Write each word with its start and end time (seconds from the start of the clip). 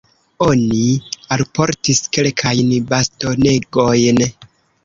Oni 0.45 0.79
alportis 1.35 2.01
kelkajn 2.17 2.73
bastonegojn. 2.95 4.27